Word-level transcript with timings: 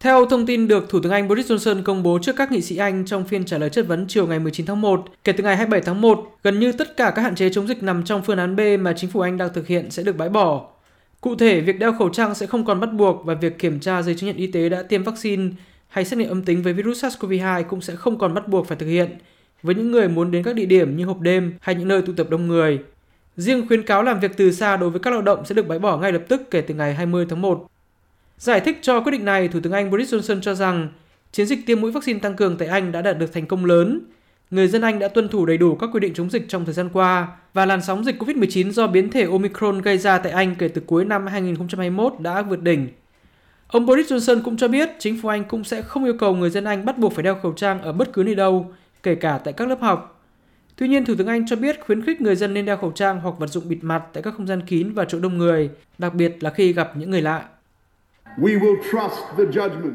Theo 0.00 0.26
thông 0.26 0.46
tin 0.46 0.68
được 0.68 0.88
Thủ 0.88 1.00
tướng 1.00 1.12
Anh 1.12 1.28
Boris 1.28 1.52
Johnson 1.52 1.82
công 1.82 2.02
bố 2.02 2.18
trước 2.22 2.36
các 2.36 2.52
nghị 2.52 2.62
sĩ 2.62 2.76
Anh 2.76 3.04
trong 3.04 3.24
phiên 3.24 3.44
trả 3.44 3.58
lời 3.58 3.70
chất 3.70 3.86
vấn 3.86 4.04
chiều 4.08 4.26
ngày 4.26 4.38
19 4.38 4.66
tháng 4.66 4.80
1, 4.80 5.04
kể 5.24 5.32
từ 5.32 5.44
ngày 5.44 5.56
27 5.56 5.80
tháng 5.80 6.00
1, 6.00 6.36
gần 6.42 6.60
như 6.60 6.72
tất 6.72 6.96
cả 6.96 7.12
các 7.16 7.22
hạn 7.22 7.34
chế 7.34 7.50
chống 7.50 7.68
dịch 7.68 7.82
nằm 7.82 8.04
trong 8.04 8.22
phương 8.22 8.38
án 8.38 8.56
B 8.56 8.60
mà 8.80 8.92
chính 8.92 9.10
phủ 9.10 9.20
Anh 9.20 9.38
đang 9.38 9.52
thực 9.54 9.66
hiện 9.66 9.90
sẽ 9.90 10.02
được 10.02 10.16
bãi 10.16 10.28
bỏ. 10.28 10.66
Cụ 11.20 11.34
thể, 11.34 11.60
việc 11.60 11.78
đeo 11.78 11.92
khẩu 11.92 12.08
trang 12.08 12.34
sẽ 12.34 12.46
không 12.46 12.64
còn 12.64 12.80
bắt 12.80 12.92
buộc 12.92 13.24
và 13.24 13.34
việc 13.34 13.58
kiểm 13.58 13.80
tra 13.80 14.02
giấy 14.02 14.14
chứng 14.14 14.26
nhận 14.26 14.36
y 14.36 14.46
tế 14.46 14.68
đã 14.68 14.82
tiêm 14.82 15.02
vaccine 15.02 15.50
hay 15.88 16.04
xét 16.04 16.18
nghiệm 16.18 16.28
âm 16.28 16.42
tính 16.42 16.62
với 16.62 16.72
virus 16.72 17.04
SARS-CoV-2 17.04 17.62
cũng 17.62 17.80
sẽ 17.80 17.96
không 17.96 18.18
còn 18.18 18.34
bắt 18.34 18.48
buộc 18.48 18.66
phải 18.66 18.76
thực 18.76 18.86
hiện 18.86 19.18
với 19.62 19.74
những 19.74 19.90
người 19.90 20.08
muốn 20.08 20.30
đến 20.30 20.42
các 20.42 20.54
địa 20.54 20.66
điểm 20.66 20.96
như 20.96 21.04
hộp 21.04 21.20
đêm 21.20 21.54
hay 21.60 21.74
những 21.74 21.88
nơi 21.88 22.02
tụ 22.02 22.12
tập 22.16 22.26
đông 22.30 22.48
người. 22.48 22.78
Riêng 23.36 23.68
khuyến 23.68 23.82
cáo 23.82 24.02
làm 24.02 24.20
việc 24.20 24.36
từ 24.36 24.52
xa 24.52 24.76
đối 24.76 24.90
với 24.90 25.00
các 25.00 25.10
lao 25.10 25.22
động 25.22 25.44
sẽ 25.44 25.54
được 25.54 25.68
bãi 25.68 25.78
bỏ 25.78 25.98
ngay 25.98 26.12
lập 26.12 26.22
tức 26.28 26.42
kể 26.50 26.60
từ 26.60 26.74
ngày 26.74 26.94
20 26.94 27.26
tháng 27.28 27.42
1. 27.42 27.66
Giải 28.38 28.60
thích 28.60 28.78
cho 28.82 29.00
quyết 29.00 29.12
định 29.12 29.24
này, 29.24 29.48
Thủ 29.48 29.60
tướng 29.60 29.72
Anh 29.72 29.90
Boris 29.90 30.14
Johnson 30.14 30.40
cho 30.40 30.54
rằng 30.54 30.88
chiến 31.32 31.46
dịch 31.46 31.58
tiêm 31.66 31.80
mũi 31.80 31.92
vaccine 31.92 32.18
tăng 32.18 32.36
cường 32.36 32.56
tại 32.56 32.68
Anh 32.68 32.92
đã 32.92 33.02
đạt 33.02 33.18
được 33.18 33.32
thành 33.32 33.46
công 33.46 33.64
lớn. 33.64 34.00
Người 34.50 34.68
dân 34.68 34.82
Anh 34.82 34.98
đã 34.98 35.08
tuân 35.08 35.28
thủ 35.28 35.46
đầy 35.46 35.58
đủ 35.58 35.76
các 35.76 35.90
quy 35.92 36.00
định 36.00 36.14
chống 36.14 36.30
dịch 36.30 36.44
trong 36.48 36.64
thời 36.64 36.74
gian 36.74 36.88
qua 36.92 37.28
và 37.54 37.66
làn 37.66 37.82
sóng 37.82 38.04
dịch 38.04 38.22
COVID-19 38.22 38.70
do 38.70 38.86
biến 38.86 39.10
thể 39.10 39.24
Omicron 39.24 39.82
gây 39.82 39.98
ra 39.98 40.18
tại 40.18 40.32
Anh 40.32 40.54
kể 40.54 40.68
từ 40.68 40.82
cuối 40.86 41.04
năm 41.04 41.26
2021 41.26 42.14
đã 42.18 42.42
vượt 42.42 42.62
đỉnh. 42.62 42.88
Ông 43.68 43.86
Boris 43.86 44.12
Johnson 44.12 44.42
cũng 44.44 44.56
cho 44.56 44.68
biết 44.68 44.90
chính 44.98 45.18
phủ 45.22 45.28
Anh 45.28 45.44
cũng 45.44 45.64
sẽ 45.64 45.82
không 45.82 46.04
yêu 46.04 46.14
cầu 46.18 46.36
người 46.36 46.50
dân 46.50 46.64
Anh 46.64 46.84
bắt 46.84 46.98
buộc 46.98 47.12
phải 47.12 47.22
đeo 47.22 47.34
khẩu 47.34 47.52
trang 47.52 47.82
ở 47.82 47.92
bất 47.92 48.12
cứ 48.12 48.22
nơi 48.22 48.34
đâu, 48.34 48.72
kể 49.02 49.14
cả 49.14 49.40
tại 49.44 49.52
các 49.52 49.68
lớp 49.68 49.80
học. 49.80 50.24
Tuy 50.76 50.88
nhiên, 50.88 51.04
Thủ 51.04 51.14
tướng 51.18 51.26
Anh 51.26 51.46
cho 51.46 51.56
biết 51.56 51.80
khuyến 51.80 52.02
khích 52.02 52.20
người 52.20 52.36
dân 52.36 52.54
nên 52.54 52.64
đeo 52.64 52.76
khẩu 52.76 52.90
trang 52.90 53.20
hoặc 53.20 53.34
vật 53.38 53.46
dụng 53.46 53.68
bịt 53.68 53.78
mặt 53.82 54.02
tại 54.12 54.22
các 54.22 54.34
không 54.34 54.46
gian 54.46 54.60
kín 54.60 54.92
và 54.92 55.04
chỗ 55.04 55.20
đông 55.20 55.38
người, 55.38 55.70
đặc 55.98 56.14
biệt 56.14 56.36
là 56.40 56.50
khi 56.50 56.72
gặp 56.72 56.96
những 56.96 57.10
người 57.10 57.22
lạ. 57.22 57.44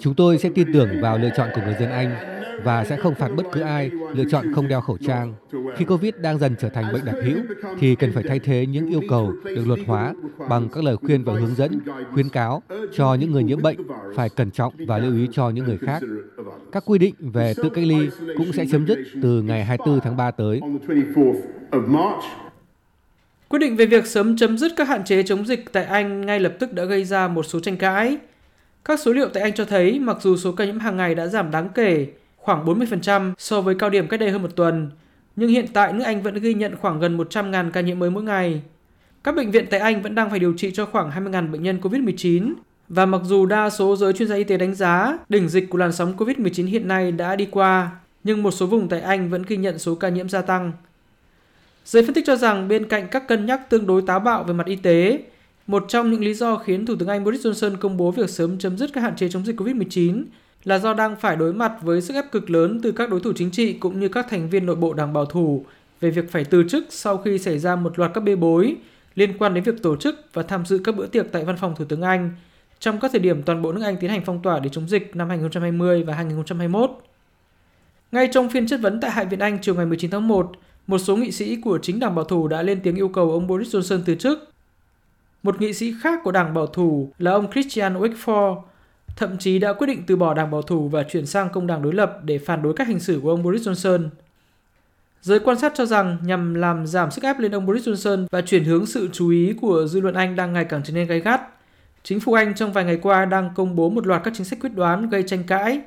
Chúng 0.00 0.14
tôi 0.14 0.38
sẽ 0.38 0.48
tin 0.54 0.72
tưởng 0.72 0.88
vào 1.00 1.18
lựa 1.18 1.30
chọn 1.36 1.48
của 1.54 1.60
người 1.64 1.76
dân 1.80 1.90
Anh 1.90 2.16
và 2.64 2.84
sẽ 2.84 2.96
không 2.96 3.14
phạt 3.14 3.28
bất 3.36 3.46
cứ 3.52 3.60
ai 3.60 3.90
lựa 4.14 4.24
chọn 4.30 4.54
không 4.54 4.68
đeo 4.68 4.80
khẩu 4.80 4.98
trang. 5.06 5.34
Khi 5.76 5.84
Covid 5.84 6.14
đang 6.20 6.38
dần 6.38 6.54
trở 6.60 6.68
thành 6.68 6.92
bệnh 6.92 7.04
đặc 7.04 7.14
hữu 7.22 7.38
thì 7.78 7.94
cần 7.94 8.12
phải 8.12 8.22
thay 8.28 8.38
thế 8.38 8.66
những 8.66 8.88
yêu 8.88 9.00
cầu 9.08 9.32
được 9.44 9.66
luật 9.66 9.80
hóa 9.86 10.14
bằng 10.48 10.68
các 10.68 10.84
lời 10.84 10.96
khuyên 10.96 11.24
và 11.24 11.32
hướng 11.32 11.54
dẫn, 11.54 11.78
khuyến 12.12 12.28
cáo 12.28 12.62
cho 12.92 13.14
những 13.14 13.32
người 13.32 13.44
nhiễm 13.44 13.62
bệnh 13.62 13.76
phải 14.14 14.28
cẩn 14.28 14.50
trọng 14.50 14.74
và 14.86 14.98
lưu 14.98 15.14
ý 15.14 15.28
cho 15.32 15.50
những 15.50 15.64
người 15.64 15.78
khác. 15.78 16.02
Các 16.72 16.82
quy 16.86 16.98
định 16.98 17.14
về 17.20 17.54
tự 17.56 17.68
cách 17.68 17.84
ly 17.84 18.08
cũng 18.38 18.52
sẽ 18.52 18.64
chấm 18.70 18.86
dứt 18.86 18.98
từ 19.22 19.42
ngày 19.42 19.64
24 19.64 20.00
tháng 20.00 20.16
3 20.16 20.30
tới. 20.30 20.60
Quyết 23.48 23.58
định 23.58 23.76
về 23.76 23.86
việc 23.86 24.06
sớm 24.06 24.36
chấm 24.36 24.58
dứt 24.58 24.72
các 24.76 24.88
hạn 24.88 25.04
chế 25.04 25.22
chống 25.22 25.46
dịch 25.46 25.72
tại 25.72 25.84
Anh 25.84 26.26
ngay 26.26 26.40
lập 26.40 26.52
tức 26.58 26.72
đã 26.72 26.84
gây 26.84 27.04
ra 27.04 27.28
một 27.28 27.42
số 27.42 27.60
tranh 27.60 27.76
cãi. 27.76 28.16
Các 28.84 29.00
số 29.00 29.12
liệu 29.12 29.28
tại 29.28 29.42
Anh 29.42 29.54
cho 29.54 29.64
thấy 29.64 29.98
mặc 29.98 30.16
dù 30.20 30.36
số 30.36 30.52
ca 30.52 30.64
nhiễm 30.64 30.78
hàng 30.78 30.96
ngày 30.96 31.14
đã 31.14 31.26
giảm 31.26 31.50
đáng 31.50 31.68
kể, 31.74 32.06
khoảng 32.36 32.64
40% 32.64 33.32
so 33.38 33.60
với 33.60 33.74
cao 33.74 33.90
điểm 33.90 34.08
cách 34.08 34.20
đây 34.20 34.30
hơn 34.30 34.42
một 34.42 34.56
tuần, 34.56 34.90
nhưng 35.36 35.50
hiện 35.50 35.66
tại 35.72 35.92
nước 35.92 36.04
Anh 36.04 36.22
vẫn 36.22 36.34
ghi 36.34 36.54
nhận 36.54 36.76
khoảng 36.76 37.00
gần 37.00 37.18
100.000 37.18 37.70
ca 37.70 37.80
nhiễm 37.80 37.98
mới 37.98 38.10
mỗi 38.10 38.22
ngày. 38.22 38.62
Các 39.24 39.36
bệnh 39.36 39.50
viện 39.50 39.66
tại 39.70 39.80
Anh 39.80 40.02
vẫn 40.02 40.14
đang 40.14 40.30
phải 40.30 40.38
điều 40.38 40.52
trị 40.56 40.70
cho 40.74 40.86
khoảng 40.86 41.10
20.000 41.10 41.50
bệnh 41.50 41.62
nhân 41.62 41.78
COVID-19 41.82 42.52
và 42.88 43.06
mặc 43.06 43.20
dù 43.24 43.46
đa 43.46 43.70
số 43.70 43.96
giới 43.96 44.12
chuyên 44.12 44.28
gia 44.28 44.36
y 44.36 44.44
tế 44.44 44.56
đánh 44.56 44.74
giá 44.74 45.18
đỉnh 45.28 45.48
dịch 45.48 45.70
của 45.70 45.78
làn 45.78 45.92
sóng 45.92 46.14
COVID-19 46.16 46.66
hiện 46.66 46.88
nay 46.88 47.12
đã 47.12 47.36
đi 47.36 47.46
qua, 47.50 47.90
nhưng 48.24 48.42
một 48.42 48.50
số 48.50 48.66
vùng 48.66 48.88
tại 48.88 49.00
Anh 49.00 49.30
vẫn 49.30 49.42
ghi 49.42 49.56
nhận 49.56 49.78
số 49.78 49.94
ca 49.94 50.08
nhiễm 50.08 50.28
gia 50.28 50.42
tăng. 50.42 50.72
Giới 51.86 52.02
phân 52.02 52.14
tích 52.14 52.24
cho 52.26 52.36
rằng 52.36 52.68
bên 52.68 52.88
cạnh 52.88 53.08
các 53.08 53.28
cân 53.28 53.46
nhắc 53.46 53.70
tương 53.70 53.86
đối 53.86 54.02
táo 54.02 54.20
bạo 54.20 54.44
về 54.44 54.54
mặt 54.54 54.66
y 54.66 54.76
tế, 54.76 55.22
một 55.66 55.84
trong 55.88 56.10
những 56.10 56.24
lý 56.24 56.34
do 56.34 56.56
khiến 56.56 56.86
Thủ 56.86 56.96
tướng 56.96 57.08
Anh 57.08 57.24
Boris 57.24 57.46
Johnson 57.46 57.76
công 57.76 57.96
bố 57.96 58.10
việc 58.10 58.30
sớm 58.30 58.58
chấm 58.58 58.78
dứt 58.78 58.90
các 58.92 59.00
hạn 59.00 59.16
chế 59.16 59.28
chống 59.28 59.44
dịch 59.46 59.60
COVID-19 59.60 60.24
là 60.64 60.78
do 60.78 60.94
đang 60.94 61.16
phải 61.16 61.36
đối 61.36 61.52
mặt 61.52 61.72
với 61.82 62.00
sức 62.00 62.14
ép 62.14 62.32
cực 62.32 62.50
lớn 62.50 62.80
từ 62.82 62.92
các 62.92 63.10
đối 63.10 63.20
thủ 63.20 63.32
chính 63.36 63.50
trị 63.50 63.72
cũng 63.72 64.00
như 64.00 64.08
các 64.08 64.26
thành 64.30 64.48
viên 64.48 64.66
nội 64.66 64.76
bộ 64.76 64.94
đảng 64.94 65.12
bảo 65.12 65.24
thủ 65.24 65.64
về 66.00 66.10
việc 66.10 66.30
phải 66.32 66.44
từ 66.44 66.64
chức 66.68 66.86
sau 66.90 67.16
khi 67.16 67.38
xảy 67.38 67.58
ra 67.58 67.76
một 67.76 67.98
loạt 67.98 68.10
các 68.14 68.20
bê 68.20 68.36
bối 68.36 68.76
liên 69.14 69.38
quan 69.38 69.54
đến 69.54 69.64
việc 69.64 69.82
tổ 69.82 69.96
chức 69.96 70.20
và 70.32 70.42
tham 70.42 70.66
dự 70.66 70.80
các 70.84 70.96
bữa 70.96 71.06
tiệc 71.06 71.26
tại 71.32 71.44
văn 71.44 71.56
phòng 71.56 71.74
Thủ 71.76 71.84
tướng 71.84 72.02
Anh 72.02 72.30
trong 72.78 73.00
các 73.00 73.10
thời 73.12 73.20
điểm 73.20 73.42
toàn 73.42 73.62
bộ 73.62 73.72
nước 73.72 73.82
Anh 73.84 73.96
tiến 73.96 74.10
hành 74.10 74.22
phong 74.24 74.42
tỏa 74.42 74.58
để 74.58 74.70
chống 74.72 74.88
dịch 74.88 75.16
năm 75.16 75.28
2020 75.28 76.02
và 76.02 76.14
2021. 76.14 76.90
Ngay 78.12 78.28
trong 78.32 78.50
phiên 78.50 78.66
chất 78.66 78.80
vấn 78.80 79.00
tại 79.00 79.10
Hạ 79.10 79.24
viện 79.24 79.40
Anh 79.40 79.58
chiều 79.62 79.74
ngày 79.74 79.86
19 79.86 80.10
tháng 80.10 80.28
1, 80.28 80.52
một 80.86 80.98
số 80.98 81.16
nghị 81.16 81.32
sĩ 81.32 81.56
của 81.56 81.78
chính 81.82 82.00
đảng 82.00 82.14
bảo 82.14 82.24
thủ 82.24 82.48
đã 82.48 82.62
lên 82.62 82.80
tiếng 82.82 82.96
yêu 82.96 83.08
cầu 83.08 83.30
ông 83.30 83.46
Boris 83.46 83.76
Johnson 83.76 84.00
từ 84.06 84.14
chức. 84.14 84.50
Một 85.42 85.60
nghị 85.60 85.72
sĩ 85.72 85.94
khác 86.02 86.20
của 86.24 86.32
đảng 86.32 86.54
bảo 86.54 86.66
thủ 86.66 87.10
là 87.18 87.30
ông 87.30 87.52
Christian 87.52 87.94
Wakeford 87.94 88.62
thậm 89.16 89.38
chí 89.38 89.58
đã 89.58 89.72
quyết 89.72 89.86
định 89.86 90.02
từ 90.06 90.16
bỏ 90.16 90.34
đảng 90.34 90.50
bảo 90.50 90.62
thủ 90.62 90.88
và 90.88 91.02
chuyển 91.02 91.26
sang 91.26 91.48
công 91.52 91.66
đảng 91.66 91.82
đối 91.82 91.94
lập 91.94 92.18
để 92.24 92.38
phản 92.38 92.62
đối 92.62 92.74
cách 92.74 92.86
hành 92.86 93.00
xử 93.00 93.20
của 93.22 93.30
ông 93.30 93.42
Boris 93.42 93.68
Johnson. 93.68 94.08
Giới 95.22 95.38
quan 95.38 95.58
sát 95.58 95.72
cho 95.76 95.86
rằng 95.86 96.16
nhằm 96.22 96.54
làm 96.54 96.86
giảm 96.86 97.10
sức 97.10 97.24
ép 97.24 97.38
lên 97.38 97.54
ông 97.54 97.66
Boris 97.66 97.88
Johnson 97.88 98.26
và 98.30 98.42
chuyển 98.42 98.64
hướng 98.64 98.86
sự 98.86 99.08
chú 99.12 99.28
ý 99.28 99.52
của 99.60 99.86
dư 99.86 100.00
luận 100.00 100.14
Anh 100.14 100.36
đang 100.36 100.52
ngày 100.52 100.64
càng 100.64 100.82
trở 100.84 100.92
nên 100.92 101.06
gay 101.06 101.20
gắt, 101.20 101.40
chính 102.02 102.20
phủ 102.20 102.32
Anh 102.32 102.54
trong 102.54 102.72
vài 102.72 102.84
ngày 102.84 102.98
qua 103.02 103.24
đang 103.24 103.50
công 103.54 103.76
bố 103.76 103.90
một 103.90 104.06
loạt 104.06 104.24
các 104.24 104.34
chính 104.36 104.44
sách 104.44 104.58
quyết 104.60 104.74
đoán 104.74 105.08
gây 105.08 105.22
tranh 105.22 105.44
cãi, 105.44 105.80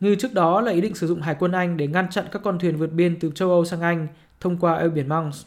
như 0.00 0.14
trước 0.14 0.32
đó 0.32 0.60
là 0.60 0.72
ý 0.72 0.80
định 0.80 0.94
sử 0.94 1.06
dụng 1.06 1.20
Hải 1.20 1.36
quân 1.38 1.52
Anh 1.52 1.76
để 1.76 1.86
ngăn 1.86 2.10
chặn 2.10 2.24
các 2.32 2.42
con 2.42 2.58
thuyền 2.58 2.76
vượt 2.76 2.92
biên 2.92 3.16
từ 3.20 3.30
châu 3.34 3.50
Âu 3.50 3.64
sang 3.64 3.80
Anh 3.80 4.06
thông 4.44 4.56
qua 4.56 4.74
eo 4.74 4.90
biển 4.90 5.08
Manx. 5.08 5.44